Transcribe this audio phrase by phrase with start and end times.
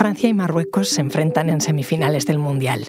[0.00, 2.86] Francia y Marruecos se enfrentan en semifinales del Mundial.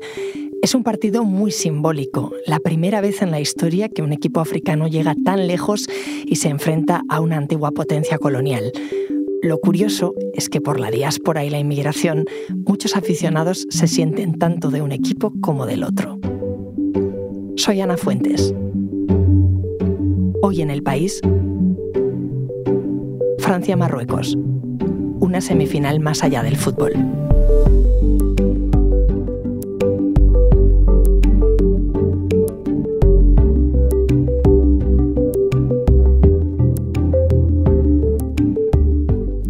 [0.62, 4.88] Es un partido muy simbólico, la primera vez en la historia que un equipo africano
[4.88, 5.90] llega tan lejos
[6.26, 8.72] y se enfrenta a una antigua potencia colonial.
[9.44, 12.24] Lo curioso es que por la diáspora y la inmigración,
[12.66, 16.18] muchos aficionados se sienten tanto de un equipo como del otro.
[17.58, 18.56] Soy Ana Fuentes.
[20.42, 21.20] Hoy en el país,
[23.40, 24.38] Francia-Marruecos,
[25.32, 26.92] una semifinal más allá del fútbol.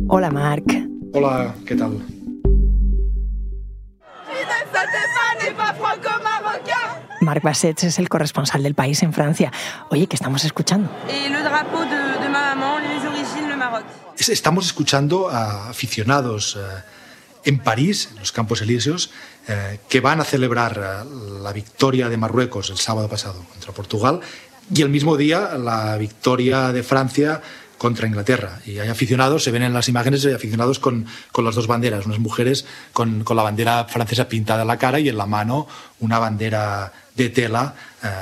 [0.07, 0.65] Hola, Marc.
[1.13, 1.97] Hola, ¿qué tal?
[7.21, 9.51] Marc Bassets es el corresponsal del país en Francia.
[9.89, 10.91] Oye, ¿qué estamos escuchando?
[14.29, 16.59] Estamos escuchando a aficionados eh,
[17.43, 19.09] en París, en los Campos Elíseos,
[19.47, 24.19] eh, que van a celebrar eh, la victoria de Marruecos el sábado pasado contra Portugal
[24.71, 27.41] y el mismo día la victoria de Francia
[27.79, 28.59] contra Inglaterra.
[28.63, 32.05] Y hay aficionados, se ven en las imágenes, hay aficionados con, con las dos banderas,
[32.05, 35.67] unas mujeres con, con, la bandera francesa pintada en la cara y en la mano
[35.99, 37.73] una bandera de tela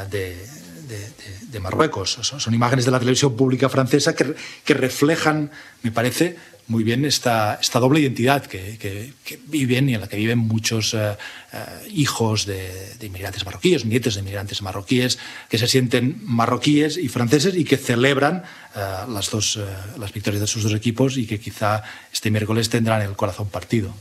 [0.10, 0.48] de,
[0.90, 2.20] de, Marruecos.
[2.22, 5.52] Son, imágenes de la televisión pública francesa que, que reflejan,
[5.84, 6.38] me parece,
[6.70, 9.12] muy bien esta, doble identidad que,
[9.48, 11.58] viven y en la que viven muchos uh, uh,
[11.92, 15.18] hijos de, de, inmigrantes marroquíes, nietos de inmigrantes marroquíes,
[15.50, 18.44] que se sienten marroquíes y franceses y que celebran
[18.76, 19.60] uh, las, dos,
[19.98, 23.94] las victorias de sus dos equipos y que quizá este miércoles tendrán el corazón partido.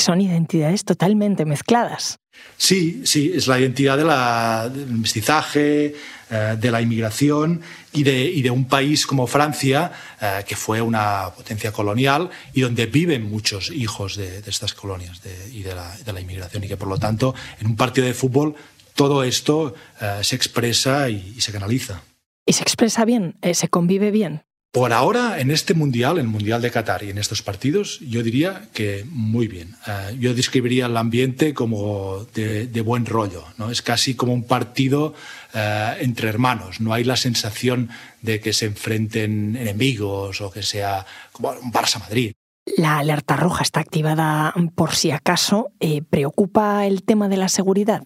[0.00, 2.18] Son identidades totalmente mezcladas.
[2.56, 5.94] Sí, sí, es la identidad de la, del mestizaje,
[6.30, 7.60] eh, de la inmigración
[7.92, 9.90] y de, y de, un país como Francia,
[10.20, 15.22] eh, que fue una potencia colonial y donde viven muchos hijos de, de estas colonias
[15.22, 18.06] de, y de la, de la, inmigración y que por lo tanto en un partido
[18.06, 18.54] de fútbol
[18.94, 22.02] todo esto eh, se expresa y, y, se canaliza.
[22.46, 23.36] ¿Y se expresa bien?
[23.52, 24.42] ¿Se convive bien?
[24.72, 28.22] Por ahora, en este Mundial, en el Mundial de Qatar y en estos partidos, yo
[28.22, 29.74] diría que muy bien.
[29.88, 33.44] Uh, yo describiría el ambiente como de, de, buen rollo.
[33.58, 33.72] ¿no?
[33.72, 35.14] Es casi como un partido
[35.54, 36.80] uh, entre hermanos.
[36.80, 37.90] No hay la sensación
[38.22, 42.32] de que se enfrenten enemigos o que sea como un Barça-Madrid.
[42.76, 45.72] La alerta roja está activada por si acaso.
[45.80, 48.04] Eh, ¿Preocupa el tema de la seguridad?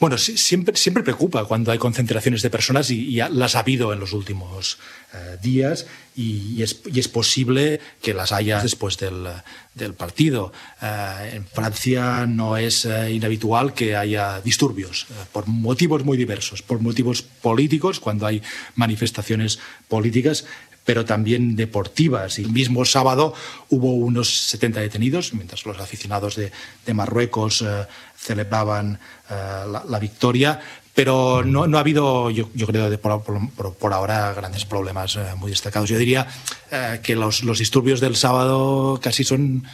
[0.00, 4.00] Bueno, siempre, siempre preocupa cuando hay concentraciones de personas y, y las ha habido en
[4.00, 5.03] los últimos eh,
[5.42, 5.86] días
[6.16, 10.52] y, es, y, es, posible que las haya después del, partido.
[10.80, 16.62] Eh, en Francia no es eh, inhabitual que haya disturbios eh, por motivos muy diversos,
[16.62, 18.42] por motivos políticos, cuando hay
[18.76, 19.58] manifestaciones
[19.88, 20.44] políticas,
[20.84, 22.38] pero también deportivas.
[22.38, 23.34] Y el mismo sábado
[23.70, 26.52] hubo unos 70 detenidos, mientras los aficionados de,
[26.94, 27.86] Marruecos eh,
[28.16, 29.00] celebraban
[29.30, 29.34] eh,
[29.70, 30.60] la, la, victoria.
[30.94, 35.88] Pero no, no ha habido, yo, creo, por, ahora grandes problemas eh, muy destacados.
[35.88, 36.26] Yo diría
[36.70, 39.64] eh, que los, disturbios del sábado casi son,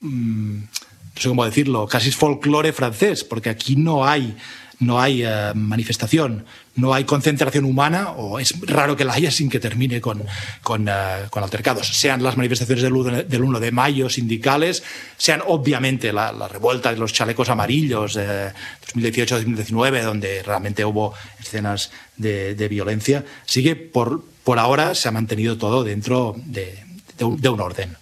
[0.00, 4.34] mmm, no sé cómo decirlo, casi es folclore francés, porque aquí no hay
[4.80, 9.48] no hay uh, manifestación, no hay concentración humana, o es raro que la haya sin
[9.48, 10.22] que termine con,
[10.62, 10.88] con,
[11.30, 11.86] con altercados.
[11.86, 14.82] Sean las manifestaciones del, del 1 de mayo sindicales,
[15.16, 18.52] sean obviamente la, la revuelta de los chalecos amarillos de
[18.94, 25.84] 2018-2019, donde realmente hubo escenas de, violencia, sigue por, por ahora se ha mantenido todo
[25.84, 26.84] dentro de,
[27.18, 27.96] de un orden.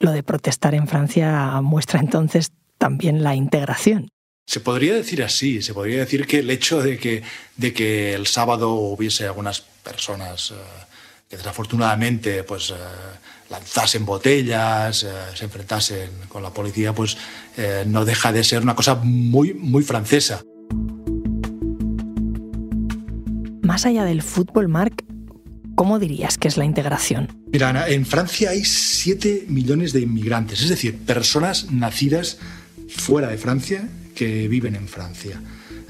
[0.00, 4.08] Lo de protestar en Francia muestra entonces también la integración.
[4.46, 7.22] Se podría decir así, se podría decir que el hecho de que,
[7.56, 10.54] de que el sábado hubiese algunas personas uh,
[11.28, 12.74] que desafortunadamente pues, uh,
[13.48, 17.16] lanzasen botellas, uh, se enfrentasen con la policía, pues
[17.86, 20.42] no deja de ser una cosa muy, muy francesa.
[23.62, 25.04] Más allá del fútbol, Marc,
[25.76, 27.28] ¿cómo dirías que es la integración?
[27.52, 32.38] Mira, Ana, en Francia hay 7 millones de inmigrantes, es decir, personas nacidas
[32.88, 35.40] fuera de Francia que viven en Francia.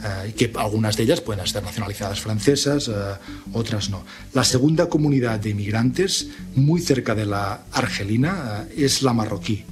[0.04, 3.16] Uh, y que algunas de ellas pueden estar nacionalizadas francesas, uh,
[3.54, 4.04] otras no.
[4.34, 9.64] La segunda comunidad de inmigrantes, muy cerca de la argelina, uh, es la marroquí.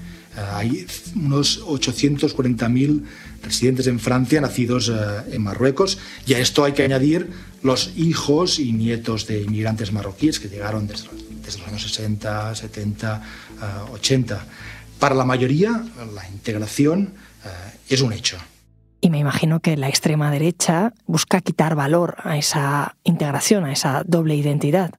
[0.55, 3.03] hay unos 840.000
[3.43, 4.91] residentes en Francia nacidos
[5.31, 7.29] en Marruecos y a esto hay que añadir
[7.63, 11.09] los hijos y nietos de inmigrantes marroquíes que llegaron desde,
[11.45, 13.23] desde los años 60, 70,
[13.93, 14.47] 80.
[14.99, 15.85] Para la mayoría,
[16.15, 17.13] la integración
[17.89, 18.39] es un hecho.
[19.01, 24.05] Y me imagino que la extrema derecha busca quitar valor a esa integración, a esa
[24.07, 24.93] doble identidad.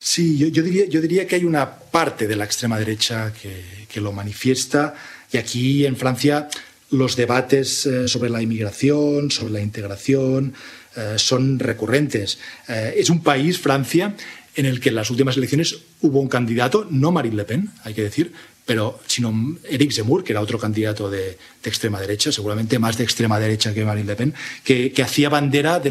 [0.00, 3.86] Sí, yo, yo, diría, yo diría que hay una parte de la extrema derecha que,
[3.88, 4.94] que lo manifiesta
[5.32, 6.48] Y aquí en Francia
[6.90, 10.54] los debates eh, sobre la inmigración, sobre la integración,
[10.96, 12.38] eh, son recurrentes.
[12.68, 14.14] Eh, es un país, Francia,
[14.54, 17.94] en el que en las últimas elecciones hubo un candidato, no Marine Le Pen, hay
[17.94, 18.32] que decir,
[18.68, 19.32] pero sino
[19.64, 23.82] Eric Zemmour, que era otro candidato de, extrema derecha, seguramente más de extrema derecha que
[23.82, 25.90] Marine Le Pen, que, hacía bandera de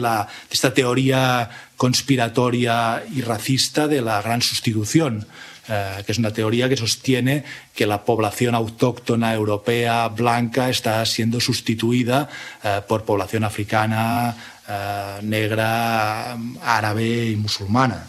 [0.52, 5.26] esta teoría conspiratoria y racista de la gran sustitución.
[5.68, 7.44] Eh, que es una teoría que sostiene
[7.76, 12.30] que la población autóctona europea blanca está siendo sustituida
[12.64, 14.38] eh, por población africana,
[14.70, 18.06] eh, negra, árabe y musulmana.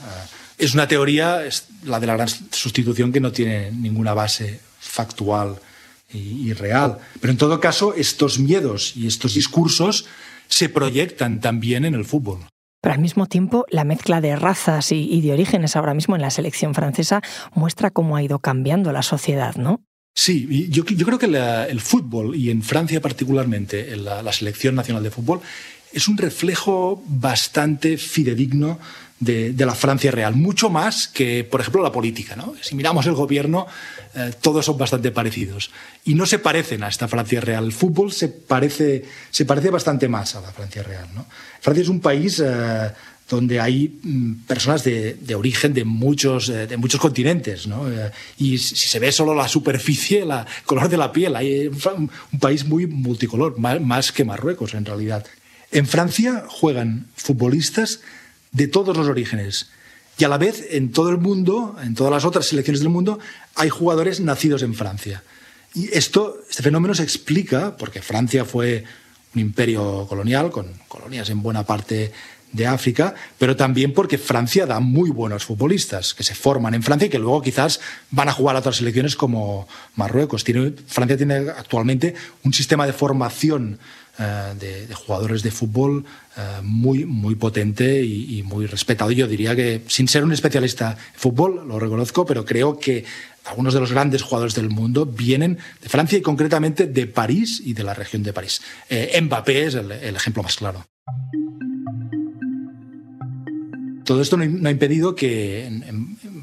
[0.58, 1.40] Es una teoría,
[1.84, 5.56] la de la gran sustitución, que no tiene ninguna base factual
[6.12, 6.98] y, y real.
[7.20, 10.06] Pero en todo caso, estos miedos y estos discursos
[10.48, 12.40] se proyectan también en el fútbol.
[12.80, 16.30] Pero al mismo tiempo, la mezcla de razas y, de orígenes ahora mismo en la
[16.30, 17.22] selección francesa
[17.54, 19.82] muestra cómo ha ido cambiando la sociedad, ¿no?
[20.14, 25.40] Sí, yo, creo que el fútbol, y en Francia particularmente, la, selección nacional de fútbol,
[25.92, 28.78] es un reflejo bastante fidedigno
[29.20, 32.36] de, la Francia real, mucho más que, por ejemplo, la política.
[32.36, 32.54] ¿no?
[32.60, 33.66] Si miramos el gobierno,
[34.14, 35.70] eh, todos son bastante parecidos.
[36.04, 37.64] Y no se parecen a esta Francia real.
[37.64, 41.08] El fútbol se parece, se parece bastante más a la Francia real.
[41.60, 42.90] Francia es un país eh,
[43.28, 47.68] donde hay mm, personas de, origen de muchos, eh, de muchos continentes.
[48.38, 50.30] y si se ve solo la superficie, el
[50.64, 55.26] color de la piel, hay un, país muy multicolor, más que Marruecos en realidad.
[55.70, 58.00] En Francia juegan futbolistas
[58.52, 59.68] de todos los orígenes.
[60.16, 63.18] Y a la vez, en todo el mundo, en todas las otras selecciones del mundo,
[63.54, 65.22] hay jugadores nacidos en Francia.
[65.74, 68.84] Y esto, este fenómeno se explica porque Francia fue
[69.34, 72.12] un imperio colonial, con colonias en buena parte
[72.52, 77.06] de África, pero también porque Francia da muy buenos futbolistas que se forman en Francia
[77.06, 77.78] y que luego quizás
[78.10, 80.44] van a jugar a otras selecciones como Marruecos.
[80.86, 83.78] Francia tiene actualmente un sistema de formación
[84.18, 86.04] eh, de, jugadores de fútbol
[86.36, 89.12] eh, muy, muy potente y, muy respetado.
[89.12, 93.04] Yo diría que, sin ser un especialista en fútbol, lo reconozco, pero creo que
[93.44, 97.74] algunos de los grandes jugadores del mundo vienen de Francia y concretamente de París y
[97.74, 98.60] de la región de París.
[98.90, 100.84] Eh, Mbappé es el, ejemplo más claro.
[104.04, 105.70] Todo esto no, ha impedido que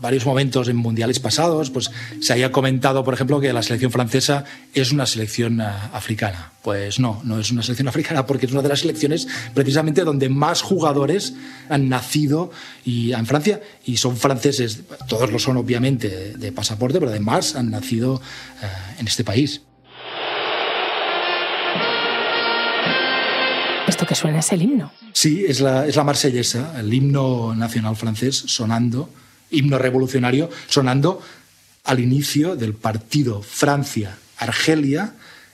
[0.06, 1.90] varios momentos en mundiales pasados pues,
[2.22, 4.44] se haya comentado, por ejemplo, que la selección francesa
[4.76, 6.52] es una selección ah, africana.
[6.62, 10.30] Pues no, no es una selección africana porque es una de las selecciones precisamente donde
[10.30, 11.34] más jugadores
[11.70, 12.52] han nacido
[12.86, 17.72] y, en Francia y son franceses, todos lo son obviamente de pasaporte, pero además han
[17.72, 18.22] nacido
[18.62, 19.62] ah, en este país.
[23.88, 24.92] Esto que suena es el himno.
[25.14, 29.10] Sí, es la, es la marsellesa, el himno nacional francés sonando
[29.52, 31.22] himno revolucionario sonando
[31.84, 35.14] al inicio del partido Francia-Argelia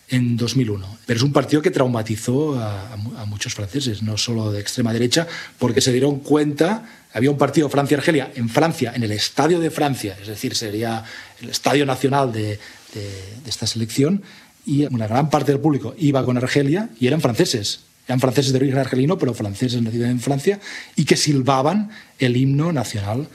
[0.09, 0.99] en 2001.
[1.05, 2.95] Pero es un partido que traumatizó a,
[3.25, 5.27] muchos franceses, no solo de extrema derecha,
[5.57, 10.17] porque se dieron cuenta, había un partido Francia-Argelia en Francia, en el Estadio de Francia,
[10.21, 11.03] es decir, sería
[11.41, 12.59] el Estadio Nacional de,
[12.93, 14.21] de esta selección,
[14.65, 17.81] y una gran parte del público iba con Argelia y eran franceses.
[18.07, 20.59] Eran franceses de origen argelino, pero franceses nacidos en Francia,
[20.95, 21.89] y que silbaban
[22.19, 23.27] el himno nacional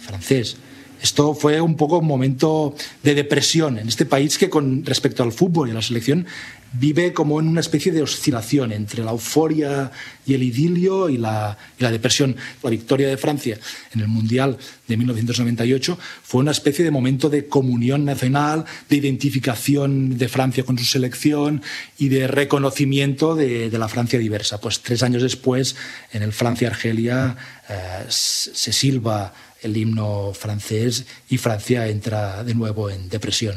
[0.00, 0.56] francés.
[1.02, 5.32] Esto fue un poco un momento de depresión en este país que con respecto al
[5.32, 6.26] fútbol y a la selección
[6.74, 9.90] vive como en una especie de oscilación entre la euforia
[10.24, 12.36] y el idilio y la, y la, depresión.
[12.62, 13.58] La victoria de Francia
[13.92, 20.16] en el Mundial de 1998 fue una especie de momento de comunión nacional, de identificación
[20.16, 21.62] de Francia con su selección
[21.98, 24.60] y de reconocimiento de, de la Francia diversa.
[24.60, 25.76] Pues tres años después,
[26.12, 27.36] en el Francia-Argelia,
[27.68, 33.56] eh, se silba el himno francés y Francia entra de nuevo en depresión.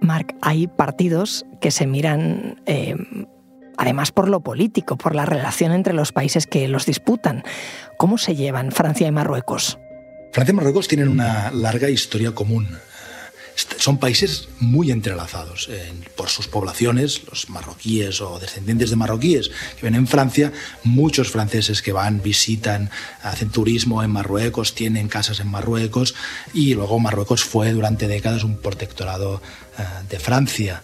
[0.00, 2.94] Marc, hay partidos que se miran eh,
[3.76, 7.42] además por lo político, por la relación entre los países que los disputan.
[7.96, 9.78] ¿Cómo se llevan Francia y Marruecos?
[10.32, 12.68] Francia y Marruecos tienen una larga historia común
[13.54, 15.68] son países muy entrelazados
[16.16, 21.82] por sus poblaciones, los marroquíes o descendientes de marroquíes que ven en Francia, muchos franceses
[21.82, 22.90] que van, visitan,
[23.22, 26.14] hacen turismo en Marruecos, tienen casas en Marruecos
[26.52, 29.40] y luego Marruecos fue durante décadas un protectorado
[29.78, 30.82] eh, de Francia.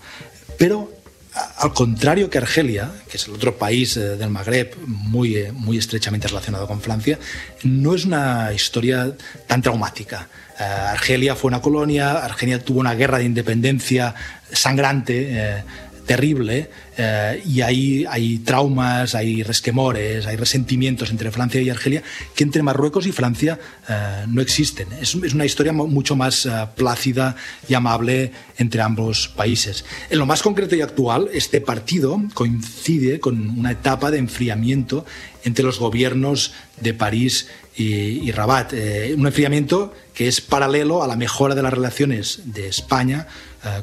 [0.59, 1.00] Pero
[1.33, 5.79] al contrario que Argelia, que es el otro país eh, del Magreb muy, eh, muy
[5.79, 7.19] estrechamente relacionado con Francia,
[7.63, 9.15] no es una historia
[9.47, 10.29] tan traumática.
[10.59, 14.15] Eh, Argelia fue una colonia, Argelia tuvo una guerra de independencia
[14.51, 15.63] sangrante
[16.07, 22.03] terrible eh, y hay, hay traumas, hay resquemores, hay resentimientos entre Francia y Argelia
[22.35, 24.89] que entre Marruecos y Francia eh, no existen.
[25.01, 27.37] Es, es, una historia mucho más eh, plácida
[27.69, 29.85] y amable entre ambos países.
[30.11, 35.07] En lo más concreto y actual, este partido coincide con una etapa de enfriamiento
[35.45, 38.75] entre los gobiernos de París y, Rabat.
[38.75, 43.27] Eh, un enfriamiento que es paralelo a la mejora de las relaciones de España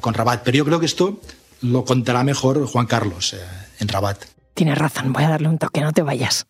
[0.01, 0.41] con Rabat.
[0.43, 1.21] Pero yo creo que esto
[1.61, 3.39] lo contará mejor Juan Carlos eh,
[3.79, 4.17] en Rabat.
[4.53, 6.47] Tienes razón, voy a darle un toque, no te vayas.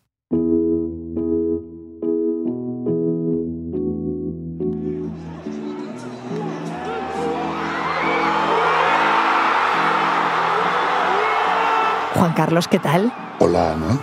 [12.14, 13.12] Juan Carlos, ¿qué tal?
[13.38, 13.98] Hola, Ana.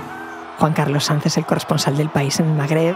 [0.57, 2.95] Juan Carlos Sánchez, el corresponsal del país en Magreb.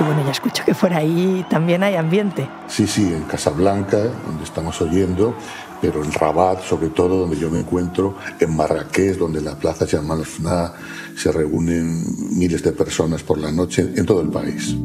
[0.00, 2.48] Y bueno, ya escucho que por ahí también hay ambiente.
[2.68, 5.34] Sí, sí, en Casablanca, donde estamos oyendo,
[5.80, 10.24] pero en Rabat, sobre todo, donde yo me encuentro, en Marrakech, donde la plaza Jamal
[10.24, 10.72] Fna
[11.16, 14.76] se reúnen miles de personas por la noche, en todo el país.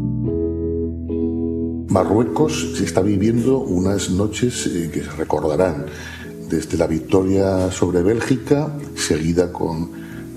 [1.89, 5.85] Marruecos se está viviendo unas noches eh, que se recordarán,
[6.49, 9.91] desde la victoria sobre Bélgica, seguida con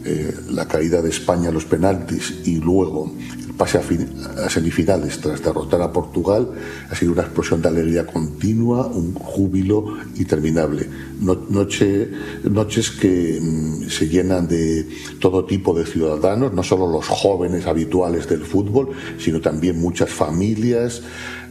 [0.04, 3.11] eh, la caída de España a los penaltis y luego
[3.56, 4.06] pase a, fin,
[4.44, 6.48] a, semifinales tras derrotar a Portugal,
[6.90, 10.88] ha sido una explosión de alegría continua, un júbilo interminable.
[11.20, 12.10] No, noche,
[12.44, 14.86] noches que mm, se llenan de
[15.20, 21.02] todo tipo de ciudadanos, no solo los jóvenes habituales del fútbol, sino también muchas familias,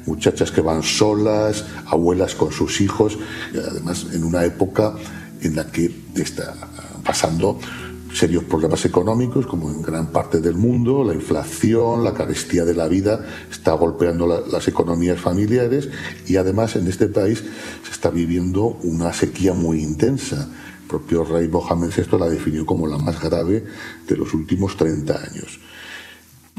[0.05, 3.17] muchachas que van solas, abuelas con sus hijos,
[3.53, 4.95] además en una época
[5.41, 6.53] en la que está
[7.03, 7.59] pasando
[8.15, 12.87] serios problemas económicos, como en gran parte del mundo, la inflación, la carestía de la
[12.87, 15.89] vida está golpeando la, las economías familiares
[16.25, 17.43] y además en este país
[17.83, 20.49] se está viviendo una sequía muy intensa.
[20.81, 23.65] El propio rey Mohamed VI la definió como la más grave
[24.07, 25.59] de los últimos 30 años.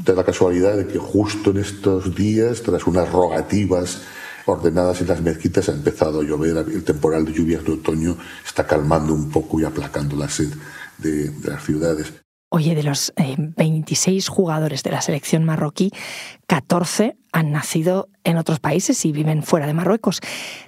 [0.04, 4.02] De la casualidad de que justo en estos días, tras unas rogativas
[4.44, 8.66] ordenadas en las mezquitas, ha empezado a llover, el temporal de lluvias de otoño está
[8.66, 10.50] calmando un poco y aplacando la sed
[10.98, 12.12] de, de las ciudades.
[12.48, 15.90] Oye, de los eh, 26 jugadores de la selección marroquí,
[16.46, 20.20] 14 han nacido en otros países y viven fuera de Marruecos.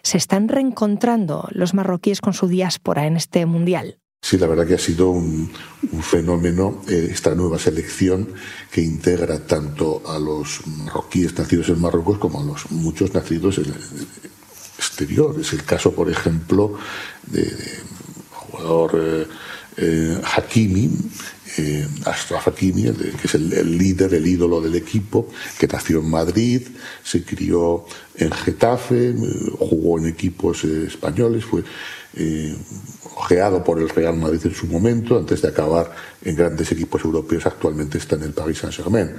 [0.02, 4.00] ¿Se están reencontrando los marroquíes con su diáspora en este mundial?
[4.20, 5.52] Sí, la verdad que ha sido un,
[5.92, 8.34] un fenómeno eh, esta nueva selección
[8.72, 13.66] que integra tanto a los marroquíes nacidos en Marruecos como a los muchos nacidos en
[13.66, 14.08] el
[14.76, 15.36] exterior.
[15.40, 16.76] Es el caso, por ejemplo,
[17.28, 17.78] de, de
[18.32, 19.26] jugador eh,
[19.78, 20.90] eh, Hakimi,
[21.56, 26.62] eh, Hakimi, que es el, líder, el ídolo del equipo, que nació en Madrid,
[27.02, 27.84] se crió
[28.16, 29.14] en Getafe,
[29.58, 31.62] jugó en equipos eh, españoles, fue
[32.14, 32.56] eh,
[33.16, 37.46] ojeado por el Real Madrid en su momento, antes de acabar en grandes equipos europeos,
[37.46, 39.12] actualmente está en el Paris Saint-Germain.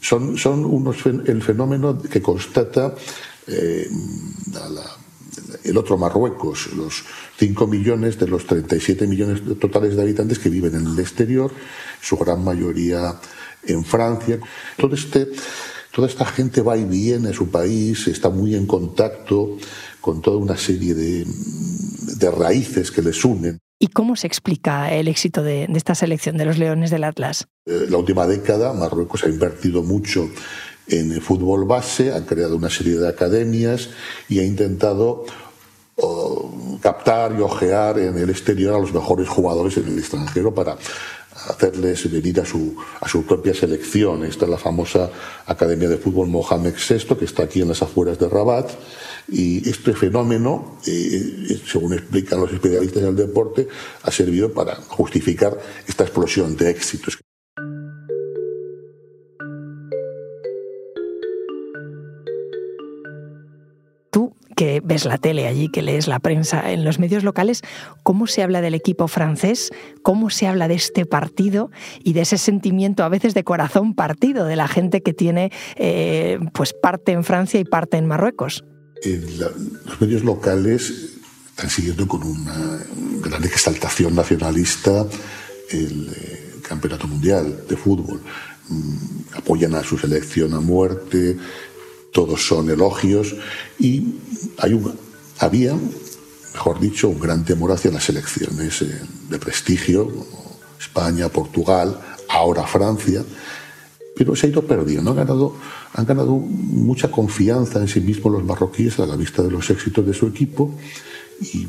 [0.00, 2.94] Son, son unos, el fenómeno que constata
[3.46, 3.88] eh,
[4.52, 4.96] la,
[5.64, 7.04] el otro Marruecos, los
[7.38, 11.52] 5 millones de los 37 millones totales de habitantes que viven en el exterior,
[12.00, 13.20] su gran mayoría
[13.64, 14.38] en Francia.
[14.76, 15.28] Todo este,
[15.92, 19.56] toda esta gente va y viene a su país, está muy en contacto
[20.00, 23.58] con toda una serie de, de raíces que les unen.
[23.78, 27.48] ¿Y cómo se explica el éxito de, de, esta selección de los Leones del Atlas?
[27.66, 30.30] Eh, la última década Marruecos ha invertido mucho
[30.92, 33.88] en el fútbol base, ha creado una serie de academias
[34.28, 35.24] y ha intentado
[36.80, 40.76] captar y ojear en el exterior a los mejores jugadores en el extranjero para
[41.48, 44.24] hacerles venir a su, a su propia selección.
[44.24, 45.10] Esta es la famosa
[45.46, 48.70] Academia de Fútbol Mohamed VI, que está aquí en las afueras de Rabat.
[49.28, 53.68] Y este fenómeno, eh, según explican los especialistas del deporte,
[54.02, 57.21] ha servido para justificar esta explosión de éxitos.
[64.56, 67.62] Que ves la tele allí, que lees la prensa en los medios locales,
[68.02, 69.70] ¿cómo se habla del equipo francés?
[70.02, 71.70] ¿Cómo se habla de este partido
[72.02, 76.38] y de ese sentimiento a veces de corazón partido de la gente que tiene eh,
[76.52, 78.64] pues parte en Francia y parte en Marruecos?
[79.38, 79.48] La,
[79.84, 81.12] los medios locales
[81.50, 82.78] están siguiendo con una
[83.20, 85.06] gran exaltación nacionalista
[85.70, 88.20] el, eh, campeonato mundial de fútbol.
[88.68, 91.36] Mm, apoyan a su selección a muerte,
[92.12, 93.34] todos son elogios
[93.78, 94.14] y
[94.58, 94.94] hay un,
[95.38, 95.74] había,
[96.52, 100.10] mejor dicho, un gran temor hacia las elecciones eh, de prestigio,
[100.78, 103.24] España, Portugal, ahora Francia,
[104.14, 105.10] pero se ha ido perdiendo.
[105.10, 105.56] Han ganado,
[105.94, 110.06] han ganado mucha confianza en sí mismos los marroquíes a la vista de los éxitos
[110.06, 110.74] de su equipo
[111.40, 111.66] y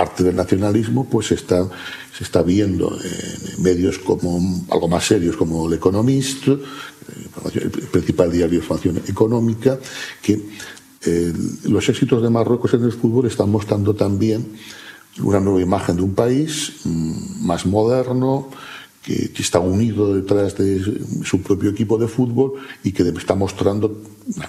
[0.00, 1.68] aparte del nacionalismo, pues está,
[2.16, 6.56] se está viendo en medios como algo más serios como El Economist, eh,
[7.54, 9.78] el principal diario de información económica,
[10.22, 10.40] que
[11.04, 11.32] eh,
[11.64, 14.46] los éxitos de Marruecos en el fútbol están mostrando también
[15.22, 18.48] una nueva imagen de un país mm, más moderno,
[19.02, 20.82] que, está unido detrás de
[21.24, 22.54] su propio equipo de fútbol
[22.84, 24.00] y que está mostrando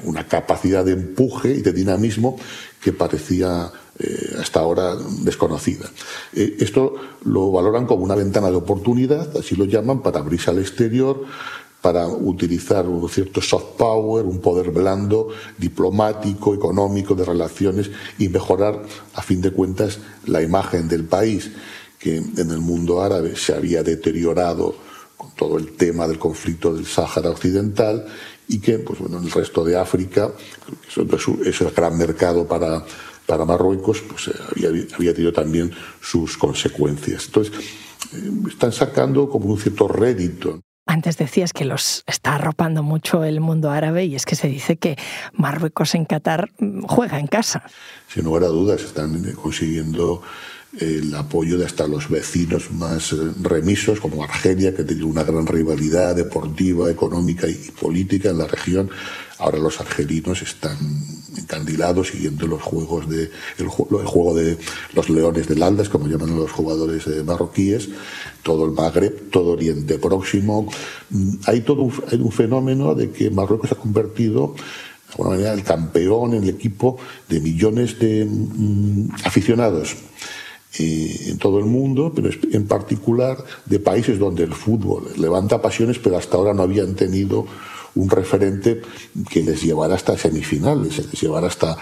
[0.04, 2.38] una capacidad de empuje y de dinamismo
[2.82, 5.90] que parecía eh, hasta ahora desconocida.
[6.34, 10.58] Eh, esto lo valoran como una ventana de oportunidad, así lo llaman, para abrirse al
[10.58, 11.24] exterior,
[11.82, 18.82] para utilizar un cierto soft power, un poder blando, diplomático, económico, de relaciones y mejorar,
[19.14, 21.52] a fin de cuentas, la imagen del país
[22.00, 24.74] que en el mundo árabe se había deteriorado
[25.16, 28.08] con todo el tema del conflicto del Sáhara Occidental
[28.48, 30.32] y que pues, bueno, en el resto de África,
[30.94, 32.84] que es el gran mercado para,
[33.32, 35.72] para Marruecos, pues, eh, había, había tenido también
[36.02, 37.28] sus consecuencias.
[37.28, 37.54] Entonces,
[38.14, 40.60] eh, están sacando como un cierto rédito.
[40.86, 44.76] Antes decías que los está arropando mucho el mundo árabe y es que se dice
[44.76, 44.98] que
[45.32, 47.64] Marruecos en Qatar mm, juega en casa.
[48.10, 50.22] Sin lugar a dudas, están consiguiendo
[50.78, 55.48] el apoyo de hasta los vecinos más eh, remisos, como Argelia, que tiene una gran
[55.48, 58.90] rivalidad deportiva, económica y política en la región.
[59.38, 60.78] Ahora los argelinos están
[61.38, 64.58] encandilados siguiendo los juegos de el, juego de
[64.94, 67.90] los leones del Aldas, como llaman los jugadores eh, marroquíes,
[68.44, 70.68] todo el Magreb, todo Oriente Próximo.
[71.10, 75.30] Mm, hay todo un, hay un fenómeno de que Marruecos se ha convertido de alguna
[75.32, 76.98] manera el campeón en el equipo
[77.28, 79.96] de millones de mm, aficionados
[80.80, 86.18] en todo el mundo, pero en particular de países donde el fútbol levanta pasiones, pero
[86.18, 87.46] hasta ahora no habían tenido
[87.96, 88.82] un referente
[89.30, 91.78] que les llevara hasta semifinales, les llevara hasta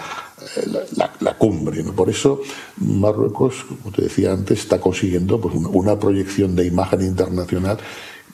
[0.56, 1.82] eh, la, cumbre.
[1.84, 2.40] Por eso
[2.78, 7.78] Marruecos, como te decía antes, está consiguiendo pues, una, proyección de imagen internacional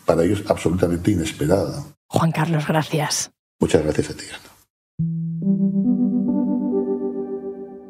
[0.05, 1.85] para ellos absolutamente inesperada.
[2.09, 3.31] Juan Carlos, gracias.
[3.59, 4.25] Muchas gracias a ti,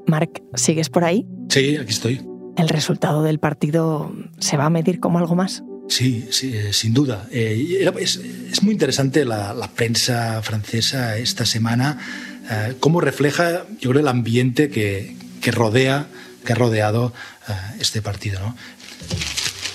[0.06, 1.26] Marc, ¿sigues por ahí?
[1.48, 2.26] Sí, aquí estoy.
[2.56, 5.62] ¿El resultado del partido se va a medir como algo más?
[5.88, 7.28] Sí, sí eh, sin duda.
[7.30, 11.98] Eh, es, muy interesante la, prensa francesa esta semana,
[12.50, 15.14] eh, cómo refleja, yo creo, el ambiente que,
[15.52, 16.06] rodea,
[16.44, 17.12] que ha rodeado
[17.78, 18.54] este partido.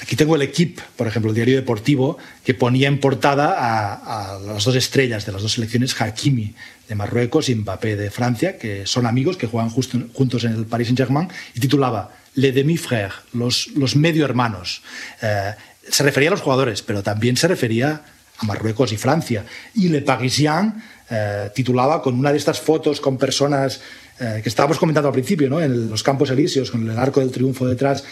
[0.01, 4.65] Aquí tengo el equipo, por ejemplo, el diario deportivo, que ponía en portada a, las
[4.65, 6.53] dos estrellas de las dos selecciones, Hakimi
[6.89, 10.87] de Marruecos y Mbappé de Francia, que son amigos, que juegan juntos en el Paris
[10.87, 14.81] Saint-Germain, y titulaba Le demi-frère, los, los medio hermanos.
[15.21, 15.53] Eh,
[15.89, 18.01] se refería a los jugadores, pero también se refería
[18.37, 19.45] a Marruecos y Francia.
[19.75, 23.81] Y Le Parisien eh, titulaba con una de estas fotos con personas
[24.19, 25.61] eh, que estábamos comentando al principio, ¿no?
[25.61, 28.03] en los Campos Elíseos, con el arco del triunfo detrás,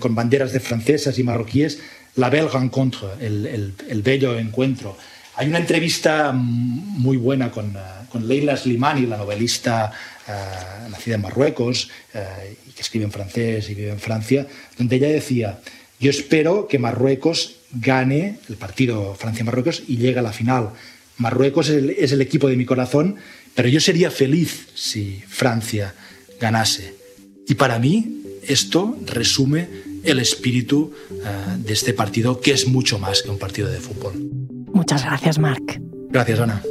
[0.00, 1.78] con banderas de francesas y marroquíes,
[2.16, 4.96] La Belle Rencontre, el, el bello encuentro.
[5.40, 7.72] Hay una entrevista muy buena con,
[8.28, 9.90] Leila Slimani, la novelista
[10.28, 10.32] eh,
[10.90, 14.46] nacida en Marruecos eh, que escribe en francés y vive en Francia,
[14.76, 15.58] donde ella decía,
[16.00, 20.70] yo espero que Marruecos gane el partido Francia-Marruecos y llegue a la final.
[21.18, 23.16] Marruecos es el, equipo de mi corazón,
[23.54, 25.94] pero yo sería feliz si Francia
[26.40, 26.94] ganase.
[27.46, 29.68] Y para mí esto resume
[30.02, 34.14] el espíritu eh, de este partido, que es mucho más que un partido de fútbol.
[34.72, 35.80] Muchas gracias, Marc.
[36.10, 36.62] Gracias, Ana.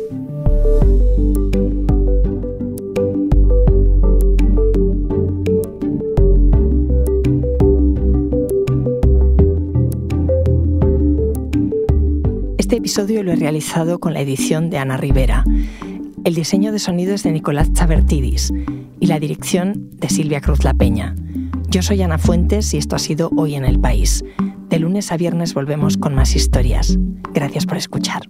[12.79, 15.43] Episodio lo he realizado con la edición de Ana Rivera.
[16.23, 18.53] El diseño de sonido es de Nicolás Chabertidis
[19.01, 21.13] y la dirección de Silvia Cruz La Peña.
[21.67, 24.23] Yo soy Ana Fuentes y esto ha sido Hoy en el País.
[24.69, 26.97] De lunes a viernes volvemos con más historias.
[27.33, 28.21] Gracias por escuchar.